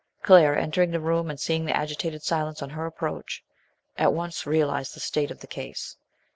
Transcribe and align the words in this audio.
Claire, 0.23 0.57
entering 0.57 0.89
the 0.89 0.99
room 0.99 1.29
and 1.29 1.39
seeing 1.39 1.63
the 1.63 1.77
agitated 1.77 2.23
silence 2.23 2.63
on 2.63 2.71
her 2.71 2.87
approach, 2.87 3.43
at 3.99 4.11
once 4.11 4.47
realised 4.47 4.95
the 4.95 4.99
state 4.99 5.29
of 5.29 5.41
the 5.41 5.45
case. 5.45 5.95